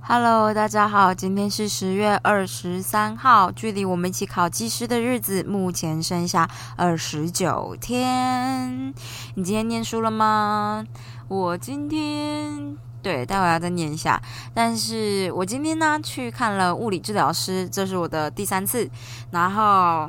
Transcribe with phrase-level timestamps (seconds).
[0.00, 8.94] Hello，大家好，今天是十月二十三号，距离我们一起考技师的日子目前剩下二十九天。
[9.34, 10.84] 你今天念书了吗？
[11.26, 14.22] 我今天对，待会要再念一下。
[14.54, 18.88] 但是我今天呢去看了物理治疗师，这是我的第三次。
[19.32, 20.08] 然后，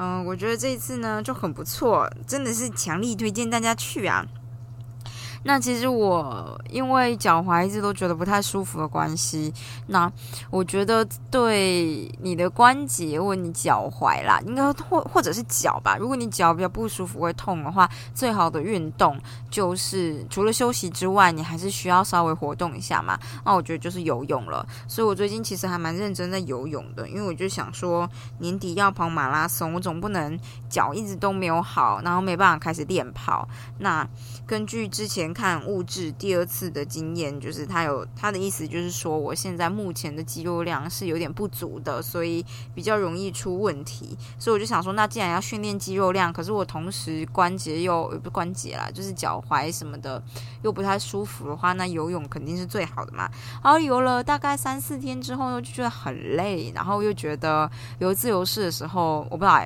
[0.00, 4.24] 嗯，我觉得这一次呢就很不错，真的是强力推荐大家去啊。
[5.44, 9.52] 那其实我因为脚踝一直都觉得不太舒服的关系，
[9.86, 10.10] 那
[10.50, 19.18] 我觉得对你的关节或你脚踝啦，应该或或者是脚吧，如果你脚比较不舒服会痛的话，最好的运动
[19.50, 23.18] 就是除了休息之外，你还是需要稍微活动一下嘛。
[23.44, 24.66] 那我觉得就是游泳了。
[24.86, 28.08] 所以我最近其实还蛮认真在游泳的，因为我就想说
[28.38, 33.48] 年底要跑马拉松，我总不能脚一直都没有好，然后没办法开始练跑。
[33.78, 34.06] 那
[34.46, 44.16] 根据之前看物质第二次的经验，就是他有他的意思，就是说我现在目前的肌肉量是有点不足的，所以比较容易出问题。
[44.38, 50.22] 所以我就想说，那既然要训练肌肉量，可是我同时关节又不关节啦，就是脚踝什么的
[50.62, 53.30] 又不太舒服的话，那游泳肯定是最好的嘛。
[53.62, 59.62] 然后游了大概三四天之后呢，就觉得很累，然后又觉得游自由式的时候，我不知道，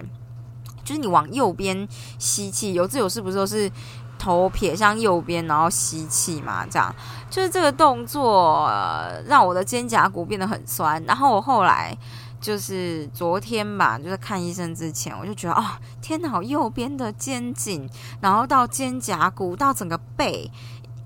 [0.84, 1.86] 就是你往右边
[2.18, 3.70] 吸气，游自由式不是都是。
[4.22, 6.94] 头撇向右边，然后吸气嘛，这样
[7.28, 8.70] 就是这个动作
[9.26, 11.02] 让我的肩胛骨变得很酸。
[11.08, 11.92] 然后我后来
[12.40, 15.64] 就是昨天吧，就是看医生之前，我就觉得哦，
[16.00, 20.48] 天哪，右边的肩颈，然后到肩胛骨，到整个背，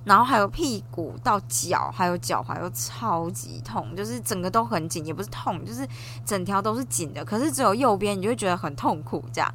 [0.04, 5.88] 然后还有屁股到脚，还有脚踝都超级痛，就是整个都很紧，也不是痛，就是
[6.26, 7.24] 整条都是紧的。
[7.24, 9.50] 可是只有右边，你就觉得很痛苦，这样。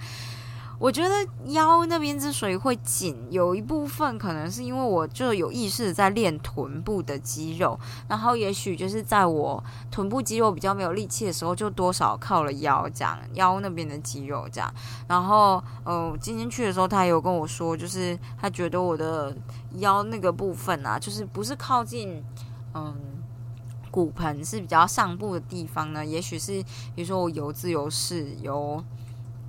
[0.82, 1.16] 我觉得
[1.52, 14.74] 腰那边之所以会紧，有一部分可能是因为我就有意识在练臀部的肌肉，然后也许就是在我臀部肌肉比较没有力气的时候，就多少靠了腰这样，腰那边的肌肉这样。
[15.08, 19.38] 然后，呃，今天去的时候，他有跟我说，就是他觉得我的
[19.74, 22.24] 腰那个部分啊，就是不是靠近
[22.74, 22.96] 嗯
[23.92, 26.54] 骨盆是比较上部的地方呢，也许是
[26.96, 28.84] 比如说我游自由式、游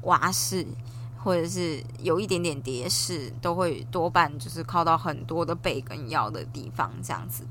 [0.02, 0.66] 蛙式。
[1.22, 7.44] 或者是有一点点跌势，都会多半就是靠到很多的背跟腰的地方这样子。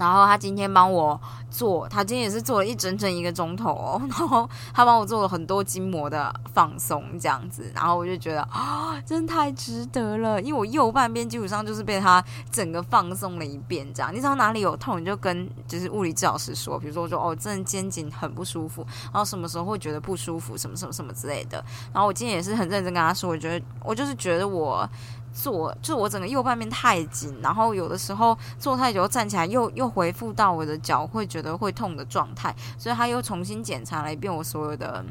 [0.00, 4.00] 然后他今天帮我做，他今天也是做了一整整一个钟头。
[4.08, 7.70] 然后他帮我做了很多筋膜的放松，这样子。
[7.74, 13.86] 然后我就觉得啊，真太值得了，因为我右半边基本上就是被他整个放松了一遍。
[13.92, 21.62] 这样，你知道哪里有痛，你就跟就是物理治疗师说，比如说我说哦，真的肩颈很不舒服，然后什么时候会觉得不舒服，什么什么什么之类的。
[21.92, 24.88] 然后我今天也是很认真跟他说，我觉得我就是觉得我。
[25.32, 35.04] 坐就我整个右半边太紧，然后有的时候坐太久站起来又又恢复到我的脚会觉得会痛的状态，所以他又重新检查了一遍我所有的，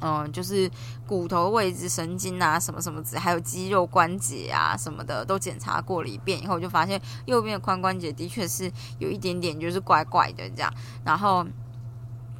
[0.00, 0.70] 嗯，就是
[1.06, 10.72] 骨头位置、神经啊什么什么子，还有肌肉关节啊什么的都检查过了一遍以后，就发现右边的髋关节的确是有一点点就是怪怪的这样，
[11.04, 11.44] 然后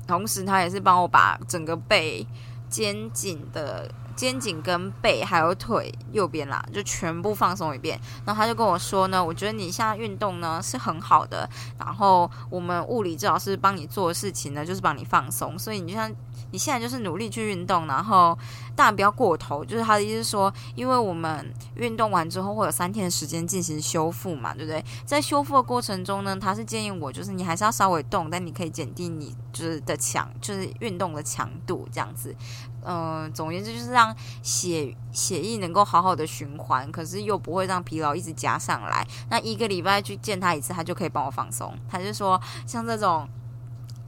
[0.07, 2.27] 同时他也是帮我把整个背
[2.69, 3.91] 肩颈的。
[4.17, 8.01] 肩颈跟背还有腿右边啦，就全部放松一遍。
[8.25, 11.49] 然后他就跟我说呢，我觉得你现在运动呢是很好的。
[11.79, 15.59] 然后我们物理治疗师帮你做的事情呢，就是帮你放松。
[15.59, 16.11] 所以你就像
[16.51, 18.39] 你现在就是努力去运动，然后
[18.77, 19.65] 当然不要过头。
[19.65, 24.85] 就是他的意思说，因为我们运动完之后会有三天的时间进行修复嘛，对不对？
[25.05, 32.35] 在修复的过程中呢，他是建议我就是你还是要稍微动，但你可以减低你就是的强，就是运动的强度这样子。
[32.85, 39.07] 嗯，总言之就是让血血液能够好好的循环，可是又不会让疲劳一直加上来。
[39.29, 41.77] 那一个礼拜去见他一次，他就可以帮我放松。
[41.91, 43.29] 他就说，像这种，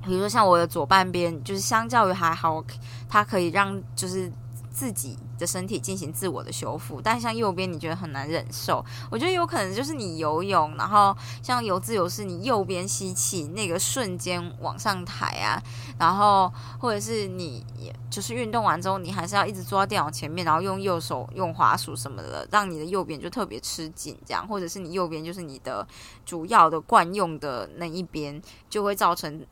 [0.04, 2.62] 比如说像我的左半边，就是相较于还好，
[3.08, 4.32] 他可以让就是。
[4.76, 15.62] 自己的身体进行自我的修复，但像右边你觉得很难忍受，我觉得有可能就是你游泳，然后像游自由式，你右边吸气那个瞬间往上抬啊，
[15.98, 17.64] 然后或者是你
[18.10, 25.86] 就是运动完之后，你还是要一直坐在电脑前面，然后用右手用滑鼠什么的，让你的右边就特别吃紧，这样，或者是你右边就是你的
[26.24, 28.40] 主要的惯用的那一边，
[28.70, 29.44] 就会造成。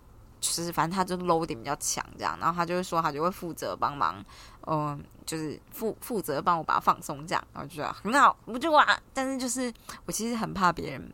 [0.44, 4.22] 就是反正他就 load 点比较强，这样，然后他就会说他就会负责帮忙，
[4.66, 9.72] 嗯，就是负负责帮我把它放松，这样，然后就觉得很好，我就哇，但是就是
[10.04, 11.10] 我其实很怕别人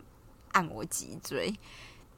[0.50, 1.54] 按我脊椎，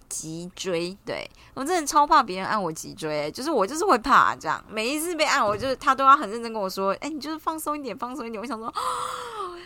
[0.09, 8.41] 脊椎，对我真的超怕别人按我脊椎，就是我就是会怕这样，每一次被按，我就是他都要很认真跟我说，哎，你就是放松一点，放松一点。
[8.41, 8.73] 我想说，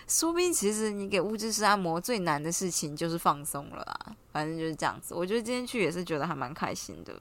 [0.06, 5.14] 说不定其实你给物质师按摩最难的事情就是放松了啊，反正就是这样子。
[5.14, 7.14] 我觉得今天去也是觉得还蛮开心的。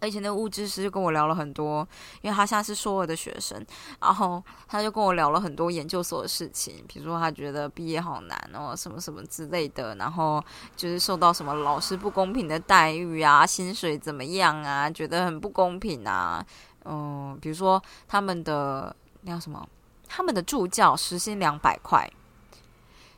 [0.00, 1.86] 而且那个物质师就跟我聊了很多，
[2.20, 3.64] 因为他现在是硕二的学生，
[4.02, 10.44] 然后他就跟我聊了很多研究所的事情，比如说他觉得毕业好难哦，什么什么之类的，然后
[10.76, 16.44] 就是受到什么老师不公平的待遇啊，薪水怎么样啊，觉得很不公平啊，
[16.84, 19.66] 嗯，比如说他们的那叫什么，
[20.08, 22.10] 他们的助教时薪两百块，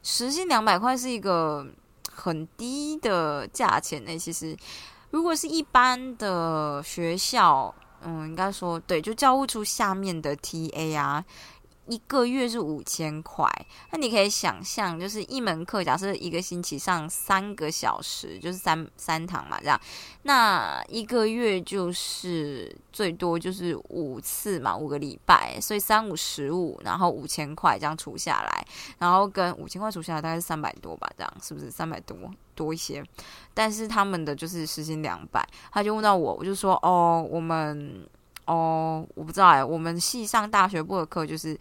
[0.03, 1.67] 时薪两百块是一个
[2.13, 4.57] 很低的价钱呢，其实。
[5.11, 7.73] 如果是一般的学校，
[8.03, 11.25] 嗯，应该说对，就教务处下面的 TA 啊。
[11.89, 13.49] 一个月是五千块，
[13.91, 19.81] 那你可以想象，就是一门课，假设一个星期上三个小时，就是三三堂嘛，这样，
[20.23, 28.67] 那一个月就是最多就是五次嘛，五个礼拜，所以三五十五，然后五千块这样除下来，
[28.99, 32.17] 然后跟五千块除下来大概是三百多吧，这样是不是三百多
[32.55, 33.05] 多一些？
[33.55, 38.07] 但是他们的就是时薪两百，他就问到我，我就说哦，我们。
[38.47, 41.59] 哦，我不知道哎，我们系上大学部的课就是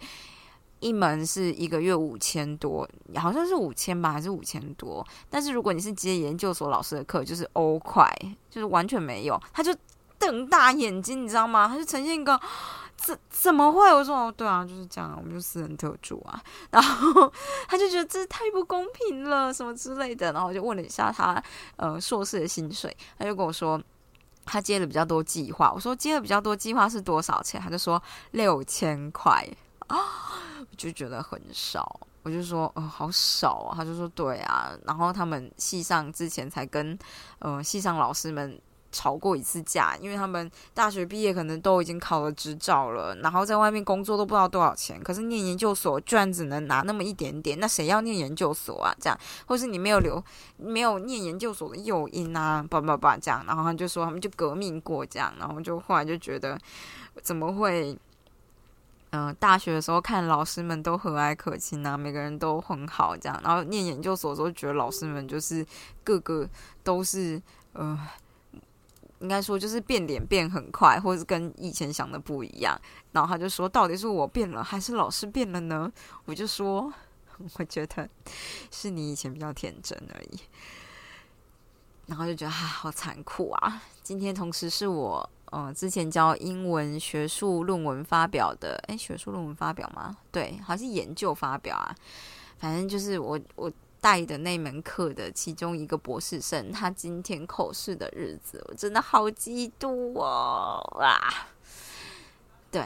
[0.79, 5.05] 一门是一个月五千多，好像是五千吧，还是五千多？
[5.29, 8.07] 但是如果你是接研究所老师的课，就是欧块，
[8.49, 9.41] 就是完全没有。
[9.51, 9.75] 他就
[10.19, 11.67] 瞪大眼睛，你知道吗？
[11.67, 12.39] 他就呈现一个
[12.95, 13.91] 怎怎么会？
[13.91, 16.39] 我说哦，对啊，就是这样，我们就私人特助啊。
[16.69, 17.33] 然后
[17.67, 20.31] 他就觉得这太不公平了，什么之类的。
[20.33, 21.41] 然后我就问了一下他，
[21.77, 23.81] 呃，硕士的薪水，他就跟我说。
[24.45, 27.59] 他接了比较多计划，我说接了比较多计划是多少钱？
[27.59, 28.01] 他就说
[28.31, 29.45] 六千块
[29.88, 29.97] 啊，
[30.59, 36.97] 我就觉得很少，我就说呃好少啊，他就说对啊，然后他们系上之前才跟
[37.39, 38.62] 呃系上老师们。
[38.95, 44.97] 吵过一次架，因为他们大学毕业可能都已经考了执照了，然后在外面工作都不知道多少钱。
[45.03, 48.95] 可是念研究所居然只能拿那么一点点，那谁要念研究所啊？
[49.01, 50.24] 这样，或是你没有留
[50.56, 52.65] 没有念研究所的诱因啊？
[52.69, 56.57] 叭叭叭这样，然后他就说他们就革命过这样，然后就后来就觉得
[57.21, 57.97] 怎么会？
[59.12, 65.65] 嗯，大学的时候看老师们都和蔼可亲啊，每个人都很好这样，然后念研究所的时候觉得老师们就是
[66.03, 66.50] 个个
[66.83, 67.42] 都是
[67.74, 67.97] 呃。
[69.25, 72.80] 应该说就是变脸变很快，或者是跟以前想的不一样。
[73.12, 75.92] 然后他就说：“到底是我变了，还是老师变了呢？”
[76.25, 76.94] 我就说
[77.57, 78.07] ：“我觉得
[78.69, 80.39] 是你以前比较天真而已。”
[82.06, 83.81] 然后就觉得啊，好残酷啊！
[84.04, 90.16] 今天同时是我嗯之前教英文学术论文发表的，哎，学术论文发表吗？
[90.31, 91.95] 对，好像是研究发表啊。
[92.60, 93.71] 反正就是我我。
[94.06, 100.80] 带的那门课的其中一个博士生，他今天口试的日子，我真的好嫉妒哦！
[101.02, 101.18] 啊，
[102.69, 102.86] 对，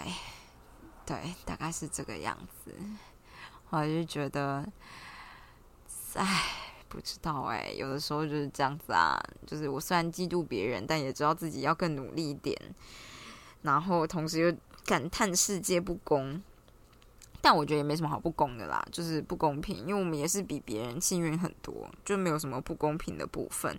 [1.05, 2.73] 对，大概是这个样子。
[3.69, 4.65] 我就觉得，
[6.13, 6.45] 唉，
[6.87, 9.21] 不知道哎，有的时候就是这样子啊。
[9.45, 12.57] 就是我虽然嫉妒别人，但也知道自己要更努力一点，
[13.63, 14.55] 然后同时又
[14.85, 16.41] 感叹世界不公。
[17.41, 23.77] 但我觉得也没什么好不公的啦，就是不公平，因为我们也是比别人幸运很多，就没有什么不公平的部分。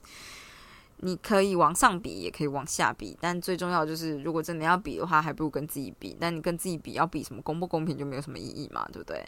[1.03, 6.15] 你可以往上比，也可以往下比，但最重要就是，如果真的要比的话，还不如跟自己比。
[6.21, 9.25] 但你跟自己比，要比什么公不公平，就没有什么意义嘛，对不对？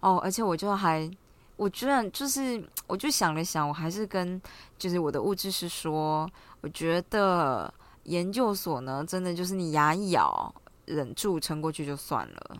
[0.00, 1.10] 哦，而且我就还，
[1.56, 4.38] 我居然就是，我就想了想，我还是跟
[4.78, 10.54] 就是我的物质是说，我觉得研究所呢，真的就是你牙一咬，
[10.84, 12.56] 忍住撑过去就算了。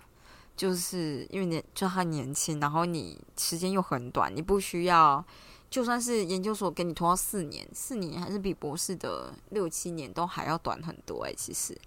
[0.58, 5.24] 就是因为年就他年轻，然后你时间又很短，你不需要，
[5.70, 11.32] 就算是研究所给你拖到四年，四年还是比博士的六七年都还要短很多诶。
[11.36, 11.80] 其实，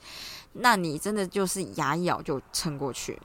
[0.53, 3.19] 那你真的就是牙一咬就撑过去。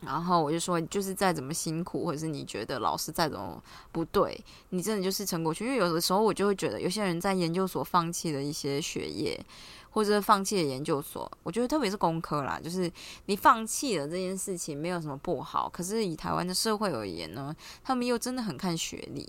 [0.00, 3.62] 然后我就说，就是再怎么辛苦，或者是你觉得老师再怎么
[3.92, 4.38] 不对，
[4.70, 5.64] 你真的就是撑过去。
[5.64, 9.38] 因为有的时候我就会觉得，有些人在研究所放弃了一些学业。
[9.90, 12.92] 或者放弃了研究所，我觉得特别是工科啦，就是
[13.24, 15.68] 你放弃了这件事情没有什么不好。
[15.68, 19.26] 可是以台湾的社会而言呢，他们又真的很看学历。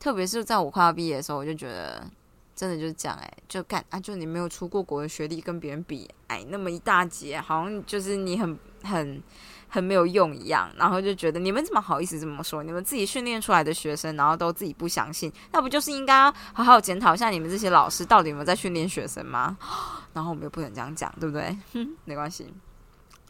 [0.00, 2.04] 特别是在我快要毕业的时候，我就觉得
[2.60, 9.22] 真的就是这样哎，就干啊，就你没有出过国的学历跟别人比矮那么一大截，好像就是你很很。
[9.72, 12.60] 很没有用一样，然后就觉得你们怎么好意思这么说？
[12.60, 19.56] 你们自己训练出来的学生，然后都自己不相信，那不就是应该好好检讨一下你们这些老师到底有没有在训练学生吗？
[20.12, 21.56] 然后我们又不能这样讲，对不对？
[21.72, 22.52] 哼 没关系，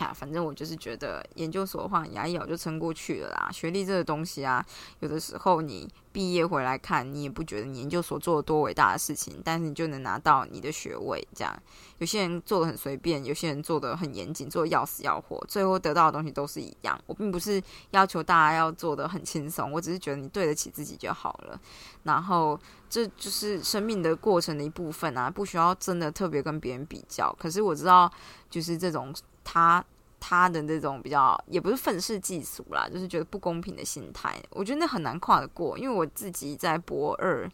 [0.00, 3.50] 啊，反正我就是觉得研究所的话，牙一咬就撑过去了啦。
[3.52, 4.64] 学历这个东西啊，
[5.00, 11.26] 有的时候你毕业回来看，你也不觉得你研究所做了多伟大的事情，但是你就能拿到你的学位。
[11.34, 11.62] 这样，
[11.98, 16.98] 有些人做的很随便，有些人做的很严谨，做的要死要活，最后得到的东西都是一样。
[17.06, 21.60] 我并不是要求大家要做的很轻松，我只是觉得你对得起自己就好了。
[22.04, 27.30] 然后，这就是生命的过程的一部分啊，不需要真的特别跟别人比较。
[27.38, 28.10] 可是我知道，
[28.48, 29.14] 就是这种
[29.44, 29.84] 他。
[30.22, 35.78] 他的那种比较也不是愤世嫉俗啦，就是觉得不公平的心态，我觉得那很难跨得过。
[35.78, 37.50] 因为我自己在博二、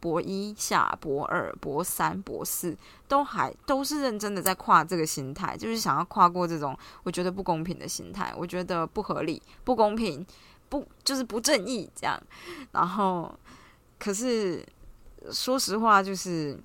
[0.00, 10.26] 博一下、博二、博三、博四都还都是认真的在跨这个心态，就是想要跨过这种我觉得不公平的心态，我觉得不合理、不公平、
[10.68, 12.20] 不就是不正义这样。
[12.72, 13.32] 然后，
[14.00, 14.66] 可是
[15.30, 16.58] 说实话，就是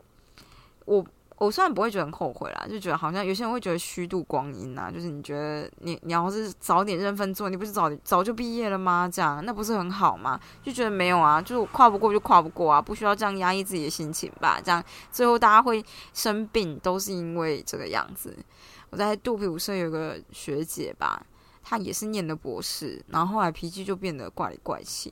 [0.86, 1.06] 我。
[1.44, 9.10] 我虽然不会觉得很后悔啦，就觉得好像有些人会觉得虚度光阴呐，就是你觉得你你要是早点认份做，你不是早早就毕业了吗？
[9.12, 10.40] 这样那不是很好吗？
[10.62, 14.62] 就觉得没有啊，就是跨不过就跨不过啊，不需要这样压抑自己的心情吧。
[14.64, 15.84] 这样最后大家会
[16.14, 18.38] 生病，都是因为这个样子。
[18.92, 21.26] 我在杜比武社有个学姐吧，
[21.64, 25.12] 她也是念的博士，然后后来脾气就变得怪里怪气，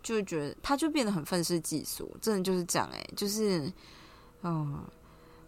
[0.00, 3.72] 就觉得她就变得很愤世嫉俗，真的就是这样诶，就是
[4.44, 4.84] 嗯。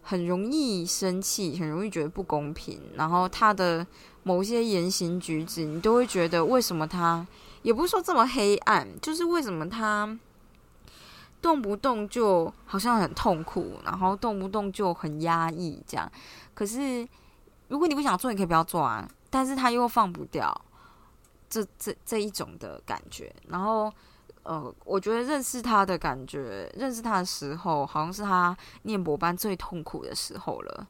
[0.01, 3.85] 很容易生气，很容易觉得不公平，然后他的
[4.23, 7.25] 某些言行举止，你都会觉得为什么他
[7.61, 10.17] 也不是说这么黑暗，就是为什么他
[11.41, 16.11] 动不动就好像很痛苦，然后动不动就很压抑这样。
[16.53, 17.07] 可是
[17.67, 20.53] 如果你不想做，你可以不要做啊，但是他又放不掉
[21.49, 23.91] 这这这一种的感觉，然后。
[24.43, 30.87] 呃，我觉得认识他的感觉，认识他的时候，好像是他念博班最痛苦的时候了。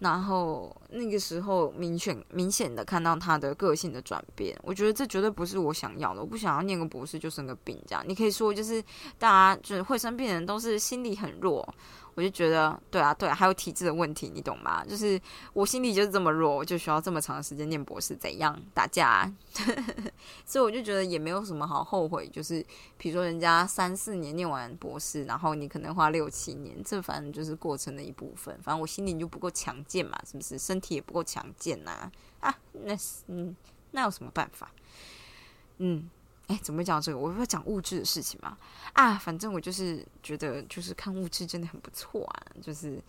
[0.00, 4.56] 然后那个时候，明显明显的看到他的个性的转变。
[4.62, 6.20] 我觉得这绝对不是我想要的。
[6.20, 8.04] 我不想要念个博士就生个病这样。
[8.06, 8.80] 你可以说，就是
[9.18, 11.68] 大家就是会生病的人都是心理很弱。
[12.18, 14.84] 我就觉得，对啊，对，啊，还有体质的问题，你懂吗？
[14.84, 15.20] 就是
[15.52, 19.32] 我心里就是这么弱，我就需要这么长时间念博士，怎样打架？
[20.44, 22.28] 所以我就觉得也没有什么好后悔。
[22.30, 22.60] 就是
[22.96, 28.52] 比如说，人家三四年念完博士，然后你可能花六七年，这反正就是过程的一部分。
[28.64, 30.58] 反正我心里就不够强健嘛，是不是？
[30.58, 32.10] 身体也不够强健呐？
[32.40, 32.96] 啊，那
[33.28, 33.54] 嗯，
[33.92, 34.72] 那有什么办法？
[35.76, 36.10] 嗯。
[36.48, 37.18] 哎，怎么讲这个？
[37.18, 38.56] 我要讲物质的事情嘛。
[38.94, 42.42] 啊，反正我就是觉得，就是看物质真的很不错啊。
[42.62, 43.00] 就是，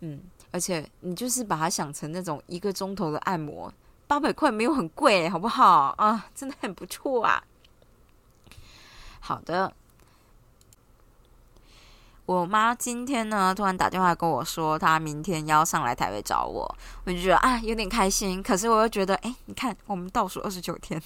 [0.00, 3.72] 嗯，而且你就是把它想成那种一个钟头的按摩，
[4.08, 6.26] 八百块没有很贵，好不好啊？
[6.34, 7.42] 真的很不错啊。
[9.20, 9.72] 好的，
[12.26, 18.42] 我妈今天呢突然打电话跟我说，她明天要上来台北找我，我就觉得啊有点开心。
[18.42, 21.00] 可是我又觉得，哎，你看我们倒数二十九天。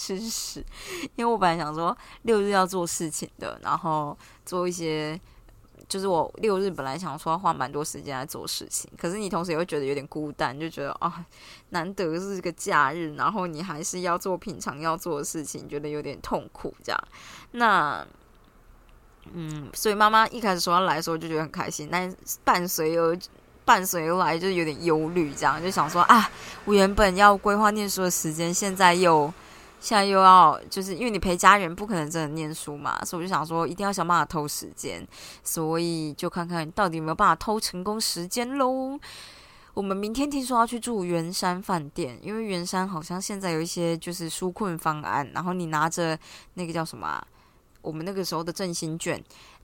[0.00, 0.64] 吃屎！
[1.14, 4.16] 因为我本来想说六日要做事情的，然后
[4.46, 5.20] 做一些，
[5.86, 11.22] 就是我六日本来想说要花蛮多时间来做事情，可是你同时也会觉得有点孤单，就觉得啊，
[11.68, 16.98] 难得是个假日，然后你还是要做平常要做的事情，觉得有点痛苦这样。
[17.50, 18.02] 那，
[19.34, 23.14] 嗯，所以妈妈一开始说要来的时候就觉得很开心，但伴随而
[23.66, 26.30] 伴随而来就有点忧虑，这样就想说啊，
[26.64, 29.30] 我原本要规划念书的时间，现在又。
[29.80, 35.04] 现在又要，就是因为你陪家人不可能真的念书嘛，所以我就想说，一定要想办法偷时间，
[35.42, 38.98] 所以就看看到底有没有办法偷成功时间喽。
[39.72, 46.18] 我们明天听说要去住圆山饭店，因为圆山好像现在有一些就是纾困方案，然后你拿着
[46.54, 47.22] 那个叫什么？
[47.82, 49.18] 我们那个时候的振兴券，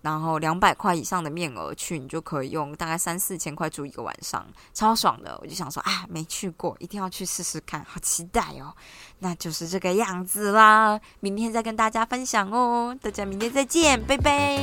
[0.06, 5.36] 然后两百块以上的面额去，你就可以用大概三四千块住一个晚上，超爽的。
[5.42, 8.72] 我就想说啊，没去过，一定要去试试看，好期待哦。
[9.18, 12.96] 那就是这个样子啦，明天再跟大家分享哦。
[13.02, 14.62] 大家明天再见，拜拜。